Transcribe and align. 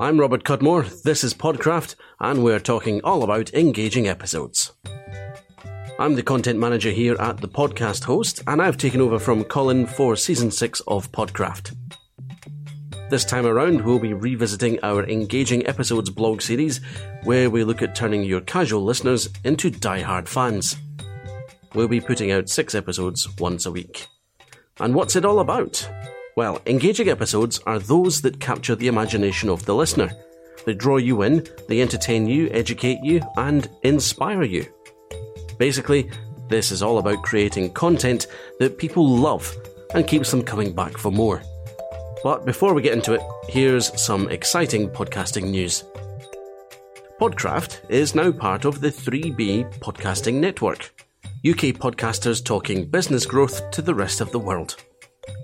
I'm 0.00 0.20
Robert 0.20 0.44
Cudmore, 0.44 1.02
this 1.02 1.24
is 1.24 1.34
Podcraft, 1.34 1.96
and 2.20 2.44
we're 2.44 2.60
talking 2.60 3.00
all 3.02 3.24
about 3.24 3.52
engaging 3.52 4.06
episodes. 4.06 4.70
I'm 5.98 6.14
the 6.14 6.22
content 6.22 6.56
manager 6.56 6.92
here 6.92 7.16
at 7.18 7.38
the 7.38 7.48
podcast 7.48 8.04
host, 8.04 8.40
and 8.46 8.62
I've 8.62 8.76
taken 8.76 9.00
over 9.00 9.18
from 9.18 9.42
Colin 9.42 9.86
for 9.86 10.14
season 10.14 10.52
6 10.52 10.82
of 10.86 11.10
Podcraft. 11.10 11.74
This 13.10 13.24
time 13.24 13.44
around, 13.44 13.84
we'll 13.84 13.98
be 13.98 14.14
revisiting 14.14 14.78
our 14.84 15.04
Engaging 15.04 15.66
Episodes 15.66 16.10
blog 16.10 16.42
series, 16.42 16.80
where 17.24 17.50
we 17.50 17.64
look 17.64 17.82
at 17.82 17.96
turning 17.96 18.22
your 18.22 18.42
casual 18.42 18.84
listeners 18.84 19.28
into 19.42 19.68
die-hard 19.68 20.28
fans. 20.28 20.76
We'll 21.74 21.88
be 21.88 22.00
putting 22.00 22.30
out 22.30 22.48
six 22.48 22.76
episodes 22.76 23.28
once 23.40 23.66
a 23.66 23.72
week. 23.72 24.06
And 24.78 24.94
what's 24.94 25.16
it 25.16 25.24
all 25.24 25.40
about? 25.40 25.90
Well, 26.38 26.62
engaging 26.66 27.08
episodes 27.08 27.58
are 27.66 27.80
those 27.80 28.20
that 28.20 28.38
capture 28.38 28.76
the 28.76 28.86
imagination 28.86 29.48
of 29.48 29.64
the 29.64 29.74
listener. 29.74 30.08
They 30.64 30.72
draw 30.72 30.98
you 30.98 31.22
in, 31.22 31.44
they 31.66 31.80
entertain 31.80 32.28
you, 32.28 32.48
educate 32.52 33.00
you, 33.02 33.22
and 33.36 33.68
inspire 33.82 34.44
you. 34.44 34.64
Basically, 35.58 36.08
this 36.48 36.70
is 36.70 36.80
all 36.80 36.98
about 36.98 37.24
creating 37.24 37.72
content 37.72 38.28
that 38.60 38.78
people 38.78 39.04
love 39.04 39.52
and 39.94 40.06
keeps 40.06 40.30
them 40.30 40.44
coming 40.44 40.72
back 40.72 40.96
for 40.96 41.10
more. 41.10 41.42
But 42.22 42.46
before 42.46 42.72
we 42.72 42.82
get 42.82 42.94
into 42.94 43.14
it, 43.14 43.22
here's 43.48 44.00
some 44.00 44.28
exciting 44.28 44.90
podcasting 44.90 45.50
news. 45.50 45.82
Podcraft 47.20 47.80
is 47.88 48.14
now 48.14 48.30
part 48.30 48.64
of 48.64 48.80
the 48.80 48.92
3B 48.92 49.80
Podcasting 49.80 50.34
Network, 50.34 50.94
UK 51.44 51.74
podcasters 51.74 52.44
talking 52.44 52.88
business 52.88 53.26
growth 53.26 53.72
to 53.72 53.82
the 53.82 53.92
rest 53.92 54.20
of 54.20 54.30
the 54.30 54.38
world. 54.38 54.76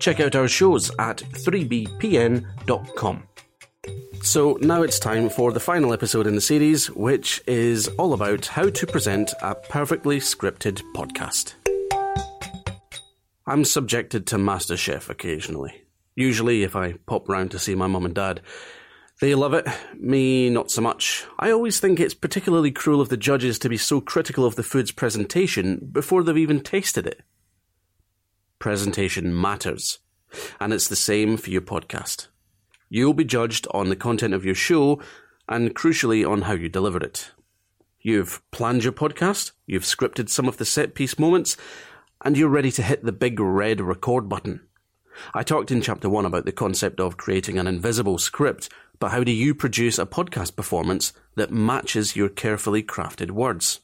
Check 0.00 0.20
out 0.20 0.34
our 0.34 0.48
shows 0.48 0.90
at 0.98 1.18
3bpn.com. 1.18 3.22
So 4.22 4.58
now 4.62 4.82
it's 4.82 4.98
time 4.98 5.28
for 5.28 5.52
the 5.52 5.60
final 5.60 5.92
episode 5.92 6.26
in 6.26 6.34
the 6.34 6.40
series, 6.40 6.90
which 6.90 7.42
is 7.46 7.88
all 7.98 8.14
about 8.14 8.46
how 8.46 8.70
to 8.70 8.86
present 8.86 9.34
a 9.42 9.54
perfectly 9.54 10.18
scripted 10.18 10.80
podcast. 10.96 11.54
I'm 13.46 13.66
subjected 13.66 14.26
to 14.28 14.36
MasterChef 14.36 15.10
occasionally. 15.10 15.82
Usually, 16.16 16.62
if 16.62 16.74
I 16.74 16.94
pop 17.06 17.28
round 17.28 17.50
to 17.50 17.58
see 17.58 17.74
my 17.74 17.86
mum 17.86 18.06
and 18.06 18.14
dad, 18.14 18.40
they 19.20 19.34
love 19.34 19.52
it, 19.52 19.66
me 19.98 20.48
not 20.48 20.70
so 20.70 20.80
much. 20.80 21.26
I 21.38 21.50
always 21.50 21.78
think 21.78 22.00
it's 22.00 22.14
particularly 22.14 22.72
cruel 22.72 23.02
of 23.02 23.10
the 23.10 23.16
judges 23.16 23.58
to 23.58 23.68
be 23.68 23.76
so 23.76 24.00
critical 24.00 24.46
of 24.46 24.56
the 24.56 24.62
food's 24.62 24.90
presentation 24.90 25.88
before 25.92 26.22
they've 26.22 26.38
even 26.38 26.60
tasted 26.60 27.06
it. 27.06 27.20
Presentation 28.58 29.38
matters, 29.38 29.98
and 30.60 30.72
it's 30.72 30.88
the 30.88 30.96
same 30.96 31.36
for 31.36 31.50
your 31.50 31.62
podcast. 31.62 32.28
You'll 32.88 33.14
be 33.14 33.24
judged 33.24 33.66
on 33.72 33.88
the 33.88 33.96
content 33.96 34.34
of 34.34 34.44
your 34.44 34.54
show 34.54 35.00
and 35.48 35.74
crucially 35.74 36.28
on 36.28 36.42
how 36.42 36.54
you 36.54 36.68
deliver 36.68 36.98
it. 36.98 37.32
You've 38.00 38.42
planned 38.50 38.84
your 38.84 38.92
podcast, 38.92 39.52
you've 39.66 39.82
scripted 39.82 40.28
some 40.28 40.46
of 40.46 40.58
the 40.58 40.64
set 40.64 40.94
piece 40.94 41.18
moments, 41.18 41.56
and 42.24 42.36
you're 42.36 42.48
ready 42.48 42.70
to 42.72 42.82
hit 42.82 43.04
the 43.04 43.12
big 43.12 43.40
red 43.40 43.80
record 43.80 44.28
button. 44.28 44.60
I 45.32 45.42
talked 45.42 45.70
in 45.70 45.80
chapter 45.80 46.08
one 46.08 46.26
about 46.26 46.44
the 46.44 46.52
concept 46.52 47.00
of 47.00 47.16
creating 47.16 47.58
an 47.58 47.66
invisible 47.66 48.18
script, 48.18 48.68
but 48.98 49.10
how 49.10 49.24
do 49.24 49.32
you 49.32 49.54
produce 49.54 49.98
a 49.98 50.06
podcast 50.06 50.56
performance 50.56 51.12
that 51.36 51.50
matches 51.50 52.16
your 52.16 52.28
carefully 52.28 52.82
crafted 52.82 53.30
words? 53.30 53.80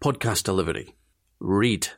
Podcast 0.00 0.42
delivery. 0.44 0.94
Read. 1.40 1.88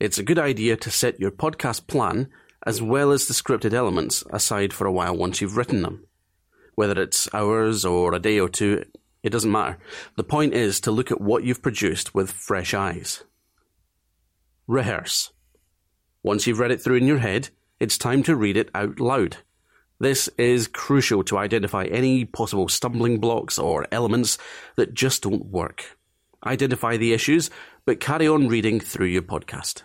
It's 0.00 0.18
a 0.18 0.22
good 0.22 0.38
idea 0.38 0.76
to 0.76 0.92
set 0.92 1.18
your 1.18 1.32
podcast 1.32 1.88
plan 1.88 2.28
as 2.64 2.80
well 2.80 3.10
as 3.10 3.26
the 3.26 3.34
scripted 3.34 3.72
elements 3.72 4.22
aside 4.30 4.72
for 4.72 4.86
a 4.86 4.92
while 4.92 5.16
once 5.16 5.40
you've 5.40 5.56
written 5.56 5.82
them. 5.82 6.06
Whether 6.76 7.02
it's 7.02 7.28
hours 7.34 7.84
or 7.84 8.14
a 8.14 8.20
day 8.20 8.38
or 8.38 8.48
two, 8.48 8.84
it 9.24 9.30
doesn't 9.30 9.50
matter. 9.50 9.78
The 10.16 10.22
point 10.22 10.54
is 10.54 10.80
to 10.82 10.92
look 10.92 11.10
at 11.10 11.20
what 11.20 11.42
you've 11.42 11.62
produced 11.62 12.14
with 12.14 12.30
fresh 12.30 12.74
eyes. 12.74 13.24
Rehearse. 14.68 15.32
Once 16.22 16.46
you've 16.46 16.60
read 16.60 16.70
it 16.70 16.80
through 16.80 16.98
in 16.98 17.08
your 17.08 17.18
head, 17.18 17.48
it's 17.80 17.98
time 17.98 18.22
to 18.22 18.36
read 18.36 18.56
it 18.56 18.70
out 18.76 19.00
loud. 19.00 19.38
This 19.98 20.28
is 20.38 20.68
crucial 20.68 21.24
to 21.24 21.38
identify 21.38 21.86
any 21.86 22.24
possible 22.24 22.68
stumbling 22.68 23.18
blocks 23.18 23.58
or 23.58 23.88
elements 23.90 24.38
that 24.76 24.94
just 24.94 25.24
don't 25.24 25.46
work. 25.46 25.98
Identify 26.46 26.98
the 26.98 27.12
issues, 27.12 27.50
but 27.84 27.98
carry 27.98 28.28
on 28.28 28.46
reading 28.46 28.78
through 28.78 29.06
your 29.06 29.22
podcast. 29.22 29.82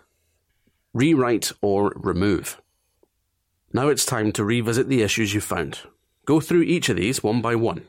Rewrite 0.94 1.52
or 1.62 1.92
remove. 1.96 2.62
Now 3.74 3.88
it's 3.88 4.06
time 4.06 4.32
to 4.34 4.44
revisit 4.44 4.88
the 4.88 5.02
issues 5.02 5.34
you 5.34 5.42
found. 5.42 5.80
Go 6.26 6.40
through 6.40 6.62
each 6.62 6.88
of 6.90 6.98
these 6.98 7.24
one 7.24 7.42
by 7.42 7.56
one. 7.56 7.88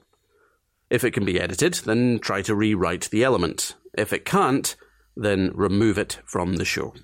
If 0.89 1.05
it 1.05 1.11
can 1.11 1.25
be 1.25 1.39
edited, 1.39 1.75
then 1.75 2.19
try 2.19 2.41
to 2.43 2.55
rewrite 2.55 3.11
the 3.11 3.23
element. 3.23 3.75
If 3.93 4.13
it 4.13 4.25
can't, 4.25 4.75
then 5.17 5.53
remove 5.55 5.99
it 5.99 6.19
from 6.25 6.55
the 6.57 6.65
show. 6.65 6.95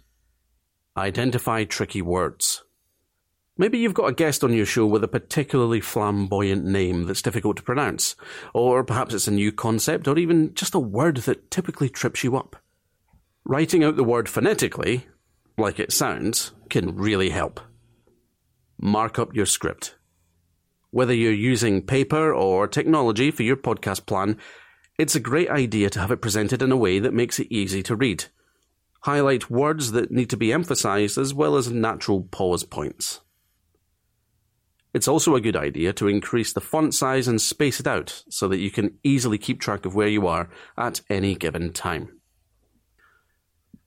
Identify 0.97 1.65
tricky 1.65 2.03
words. 2.03 2.65
Maybe 3.59 3.77
you've 3.77 3.93
got 3.93 4.09
a 4.09 4.15
guest 4.15 4.43
on 4.43 4.55
your 4.55 4.65
show 4.65 4.87
with 4.87 5.05
a 5.05 5.09
particularly 5.09 5.81
flamboyant 5.81 6.65
name 6.65 7.05
that's 7.05 7.21
difficult 7.21 7.59
to 7.59 7.63
pronounce, 7.63 8.17
or 8.55 8.83
perhaps 8.83 9.13
it's 9.13 9.29
a 9.29 9.33
new 9.33 9.53
concept, 9.53 10.09
or 10.09 10.17
even 10.17 10.55
just 10.55 10.75
a 10.75 10.79
word 10.79 11.19
that 11.19 11.51
typically 11.51 11.91
trips 11.91 12.25
you 12.25 12.37
up. 12.37 12.57
Writing 13.45 13.85
out 13.85 13.97
the 13.97 14.05
word 14.05 14.31
phonetically, 14.31 15.07
like 15.61 15.79
it 15.79 15.93
sounds, 15.93 16.53
can 16.69 16.97
really 16.97 17.31
help. 17.31 17.61
Mark 18.81 19.19
up 19.19 19.35
your 19.35 19.47
script. 19.47 19.97
Whether 20.91 21.15
you're 21.15 21.33
using 21.33 21.83
paper 21.83 22.33
or 22.35 22.67
technology 22.67 23.31
for 23.31 23.45
your 23.45 23.57
podcast 23.57 24.07
plan, 24.07 24.39
it's 24.99 25.15
a 25.15 25.21
great 25.21 25.49
idea 25.49 25.89
to 25.91 26.01
have 26.01 26.11
it 26.11 26.21
presented 26.21 26.63
in 26.63 26.73
a 26.73 26.77
way 26.77 26.99
that 26.99 27.15
makes 27.15 27.39
it 27.39 27.47
easy 27.51 27.83
to 27.85 27.95
read. 27.95 28.25
Highlight 29.03 29.51
words 29.51 29.93
that 29.93 30.11
need 30.11 30.29
to 30.31 30.37
be 30.37 30.53
emphasized 30.53 31.17
as 31.17 31.33
well 31.33 31.57
as 31.57 31.71
natural 31.71 32.23
pause 32.23 32.65
points. 32.65 33.21
It's 34.93 35.09
also 35.09 35.37
a 35.37 35.41
good 35.41 35.57
idea 35.57 35.93
to 35.95 36.09
increase 36.09 36.53
the 36.53 36.61
font 36.61 36.95
size 36.95 37.29
and 37.29 37.41
space 37.41 37.79
it 37.79 37.87
out 37.87 38.25
so 38.29 38.49
that 38.49 38.59
you 38.59 38.71
can 38.71 38.99
easily 39.05 39.39
keep 39.39 39.61
track 39.61 39.87
of 39.87 39.95
where 39.95 40.09
you 40.09 40.27
are 40.27 40.51
at 40.77 41.01
any 41.09 41.35
given 41.35 41.73
time. 41.73 42.21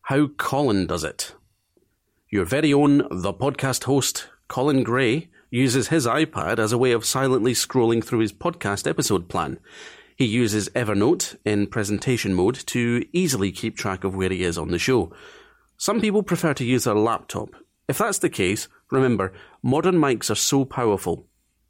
How 0.04 0.28
Colin 0.28 0.88
does 0.88 1.04
it. 1.04 1.36
Your 2.34 2.46
very 2.46 2.74
own 2.74 3.08
The 3.12 3.32
Podcast 3.32 3.84
host, 3.84 4.28
Colin 4.48 4.82
Gray, 4.82 5.30
uses 5.52 5.90
his 5.90 6.08
iPad 6.08 6.58
as 6.58 6.72
a 6.72 6.80
way 6.80 6.92
of 6.92 7.06
silently 7.06 7.54
scrolling 7.54 8.04
through 8.04 8.22
his 8.22 8.34
podcast 8.34 8.90
episode 8.90 9.30
plan. 9.30 9.60
He 10.16 10.26
uses 10.26 10.68
Evernote 10.70 11.38
in 11.46 11.68
presentation 11.68 12.34
mode 12.34 12.56
to 12.56 13.06
easily 13.14 13.52
keep 13.52 13.78
track 13.78 14.04
of 14.04 14.16
where 14.16 14.32
he 14.32 14.42
is 14.44 14.58
on 14.58 14.70
the 14.70 14.80
show. 14.80 15.14
Some 15.78 16.02
people 16.02 16.24
prefer 16.24 16.56
to 16.56 16.66
use 16.66 16.86
their 16.86 16.96
laptop. 16.96 17.50
If 17.88 18.00
that's 18.00 18.18
the 18.18 18.32
case, 18.32 18.68
remember, 18.90 19.32
modern 19.62 19.98
mics 19.98 20.32
are 20.32 20.34
so 20.34 20.66
powerful, 20.66 21.28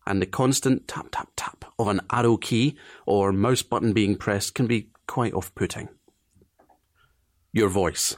and 0.07 0.21
the 0.21 0.25
constant 0.25 0.87
tap 0.87 1.07
tap 1.11 1.27
tap 1.35 1.65
of 1.77 1.89
an 1.89 1.99
arrow 2.09 2.37
key 2.37 2.77
or 3.05 3.33
mouse 3.33 3.63
button 3.63 3.91
being 3.91 4.15
pressed 4.15 4.55
can 4.55 4.67
be 4.67 4.87
quite 5.07 5.33
off 5.33 5.53
putting. 5.55 5.89
Your 7.51 7.67
voice. 7.67 8.15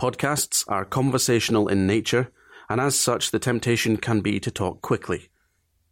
Podcasts 0.00 0.64
are 0.66 0.86
conversational 0.86 1.68
in 1.68 1.86
nature, 1.86 2.32
and 2.70 2.80
as 2.80 2.98
such, 2.98 3.30
the 3.30 3.38
temptation 3.38 3.98
can 3.98 4.22
be 4.22 4.40
to 4.40 4.50
talk 4.50 4.80
quickly. 4.80 5.28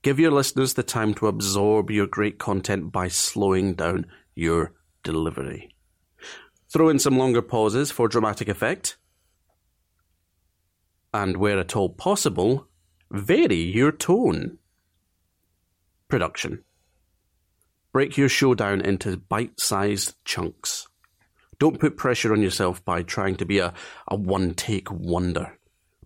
Give 0.00 0.18
your 0.18 0.30
listeners 0.30 0.72
the 0.72 0.82
time 0.82 1.12
to 1.16 1.26
absorb 1.26 1.90
your 1.90 2.06
great 2.06 2.38
content 2.38 2.90
by 2.90 3.08
slowing 3.08 3.74
down 3.74 4.06
your 4.34 4.72
delivery. 5.02 5.74
Throw 6.72 6.88
in 6.88 6.98
some 6.98 7.18
longer 7.18 7.42
pauses 7.42 7.90
for 7.90 8.08
dramatic 8.08 8.48
effect. 8.48 8.96
And 11.12 11.36
where 11.36 11.58
at 11.58 11.76
all 11.76 11.90
possible, 11.90 12.66
vary 13.10 13.60
your 13.60 13.92
tone. 13.92 14.56
Production. 16.08 16.64
Break 17.92 18.16
your 18.16 18.30
show 18.30 18.54
down 18.54 18.80
into 18.80 19.18
bite 19.18 19.60
sized 19.60 20.14
chunks. 20.24 20.87
Don't 21.58 21.80
put 21.80 21.96
pressure 21.96 22.32
on 22.32 22.40
yourself 22.40 22.84
by 22.84 23.02
trying 23.02 23.34
to 23.36 23.44
be 23.44 23.58
a, 23.58 23.74
a 24.06 24.14
one 24.14 24.54
take 24.54 24.90
wonder. 24.90 25.58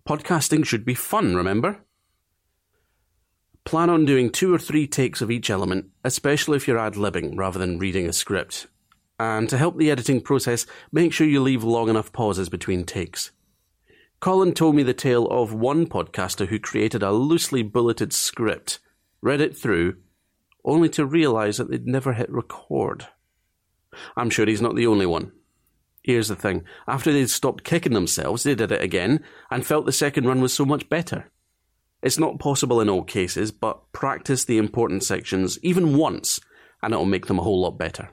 Podcasting 0.07 0.65
should 0.65 0.83
be 0.83 0.95
fun, 0.95 1.35
remember? 1.35 1.85
Plan 3.63 3.89
on 3.89 4.03
doing 4.03 4.31
two 4.31 4.53
or 4.53 4.57
three 4.57 4.87
takes 4.87 5.21
of 5.21 5.29
each 5.29 5.49
element, 5.49 5.85
especially 6.03 6.57
if 6.57 6.67
you're 6.67 6.79
ad 6.79 6.95
libbing 6.95 7.37
rather 7.37 7.59
than 7.59 7.79
reading 7.79 8.09
a 8.09 8.13
script. 8.13 8.67
And 9.19 9.47
to 9.49 9.57
help 9.57 9.77
the 9.77 9.91
editing 9.91 10.21
process, 10.21 10.65
make 10.91 11.13
sure 11.13 11.27
you 11.27 11.41
leave 11.41 11.63
long 11.63 11.87
enough 11.87 12.11
pauses 12.11 12.49
between 12.49 12.83
takes. 12.83 13.31
Colin 14.19 14.53
told 14.53 14.75
me 14.75 14.83
the 14.83 14.93
tale 14.93 15.27
of 15.27 15.53
one 15.53 15.85
podcaster 15.85 16.47
who 16.47 16.59
created 16.59 17.03
a 17.03 17.11
loosely 17.11 17.61
bulleted 17.61 18.11
script, 18.11 18.79
read 19.21 19.39
it 19.39 19.55
through, 19.55 19.97
only 20.65 20.89
to 20.89 21.05
realise 21.05 21.57
that 21.57 21.69
they'd 21.69 21.85
never 21.85 22.13
hit 22.13 22.31
record. 22.31 23.07
I'm 24.17 24.29
sure 24.29 24.47
he's 24.47 24.61
not 24.61 24.75
the 24.75 24.87
only 24.87 25.05
one. 25.05 25.31
Here's 26.03 26.27
the 26.27 26.35
thing 26.35 26.65
after 26.85 27.13
they'd 27.13 27.29
stopped 27.29 27.63
kicking 27.63 27.93
themselves, 27.93 28.43
they 28.43 28.55
did 28.55 28.71
it 28.71 28.81
again 28.81 29.23
and 29.49 29.65
felt 29.65 29.85
the 29.85 29.91
second 29.91 30.25
run 30.25 30.41
was 30.41 30.53
so 30.53 30.65
much 30.65 30.89
better. 30.89 31.31
It's 32.01 32.19
not 32.19 32.39
possible 32.39 32.81
in 32.81 32.89
all 32.89 33.03
cases, 33.03 33.51
but 33.51 33.91
practice 33.93 34.43
the 34.43 34.57
important 34.57 35.03
sections 35.03 35.57
even 35.63 35.95
once, 35.95 36.41
and 36.81 36.93
it'll 36.93 37.05
make 37.05 37.27
them 37.27 37.39
a 37.39 37.43
whole 37.43 37.61
lot 37.61 37.77
better. 37.77 38.09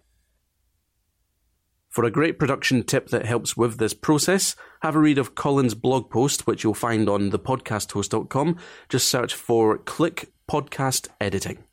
For 1.88 2.04
a 2.04 2.10
great 2.10 2.38
production 2.38 2.84
tip 2.84 3.08
that 3.08 3.26
helps 3.26 3.56
with 3.56 3.78
this 3.78 3.94
process, 3.94 4.54
have 4.82 4.94
a 4.94 5.00
read 5.00 5.18
of 5.18 5.34
Colin's 5.34 5.74
blog 5.74 6.08
post, 6.08 6.46
which 6.46 6.62
you'll 6.62 6.72
find 6.72 7.08
on 7.08 7.32
thepodcasthost.com. 7.32 8.56
Just 8.88 9.08
search 9.08 9.34
for 9.34 9.76
Click 9.76 10.32
Podcast 10.48 11.08
Editing. 11.20 11.64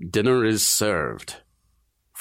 Dinner 0.00 0.42
is 0.42 0.66
served. 0.66 1.41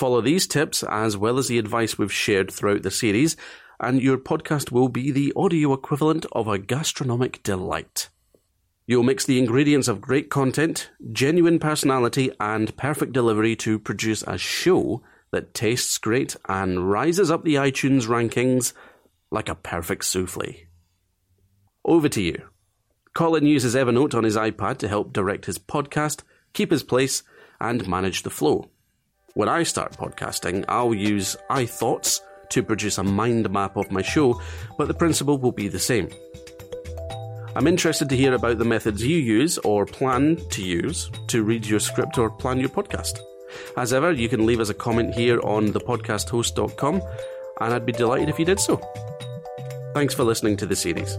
Follow 0.01 0.19
these 0.19 0.48
tips 0.48 0.81
as 0.81 1.15
well 1.15 1.38
as 1.38 1.48
the 1.48 1.59
advice 1.59 1.95
we've 1.95 2.12
shared 2.12 2.51
throughout 2.51 2.81
the 2.81 2.89
series, 2.89 3.38
and 3.80 4.01
your 4.01 4.18
podcast 4.18 4.71
will 4.71 4.89
be 4.89 5.12
the 5.12 5.31
audio 5.36 5.74
equivalent 5.74 6.25
of 6.31 6.48
a 6.48 6.57
gastronomic 6.57 7.44
delight. 7.44 8.09
You'll 8.88 9.03
mix 9.03 9.25
the 9.25 9.38
ingredients 9.38 9.88
of 9.88 10.01
great 10.01 10.31
content, 10.31 10.89
genuine 11.12 11.59
personality, 11.59 12.31
and 12.39 12.75
perfect 12.77 13.13
delivery 13.13 13.56
to 13.57 13.77
produce 13.77 14.24
a 14.24 14.39
show 14.39 15.03
that 15.30 15.53
tastes 15.53 16.00
great 16.00 16.36
and 16.50 16.89
rises 16.89 17.30
up 17.30 17.44
the 17.44 17.54
iTunes 17.54 18.07
rankings 18.07 18.74
like 19.30 19.50
a 19.50 19.54
perfect 19.54 20.06
souffle. 20.06 20.56
Over 21.86 22.09
to 22.09 22.24
you. 22.24 22.50
Colin 23.13 23.45
uses 23.45 23.75
Evernote 23.75 24.15
on 24.15 24.24
his 24.24 24.36
iPad 24.36 24.80
to 24.80 24.88
help 24.88 25.13
direct 25.13 25.45
his 25.45 25.59
podcast, 25.59 26.24
keep 26.54 26.71
his 26.71 26.81
place, 26.81 27.21
and 27.59 27.88
manage 27.88 28.24
the 28.24 28.31
flow. 28.31 28.71
When 29.33 29.48
I 29.48 29.63
start 29.63 29.94
podcasting, 29.94 30.66
I'll 30.68 30.94
use 30.94 31.38
iThoughts 31.50 32.19
to 32.50 32.62
produce 32.62 32.98
a 32.98 33.04
mind 33.04 33.50
map 33.50 33.78
of 33.78 33.89
my 33.89 34.01
show, 34.01 34.42
but 34.78 34.89
the 34.89 34.94
principle 34.94 35.38
will 35.38 35.54
be 35.54 35.69
the 35.69 35.80
same. 35.80 36.10
I'm 37.56 37.68
interested 37.68 38.10
to 38.10 38.18
hear 38.18 38.33
about 38.33 38.57
the 38.57 38.66
methods 38.66 39.06
you 39.06 39.18
use 39.18 39.57
or 39.60 39.86
plan 39.86 40.38
to 40.50 40.62
use 40.62 41.10
to 41.28 41.44
read 41.44 41.66
your 41.66 41.80
script 41.80 42.18
or 42.18 42.30
plan 42.30 42.60
your 42.60 42.69
podcast. 42.69 43.19
As 43.78 43.94
ever, 43.94 44.12
you 44.12 44.28
can 44.28 44.45
leave 44.45 44.60
us 44.60 44.69
a 44.69 44.74
comment 44.74 45.13
here 45.13 45.39
on 45.42 45.72
thepodcasthost.com, 45.72 47.01
and 47.62 47.74
I'd 47.74 47.86
be 47.86 47.94
delighted 47.94 48.28
if 48.28 48.38
you 48.38 48.45
did 48.45 48.60
so. 48.60 48.81
Thanks 49.94 50.13
for 50.13 50.25
listening 50.25 50.57
to 50.57 50.66
the 50.66 50.75
series. 50.75 51.18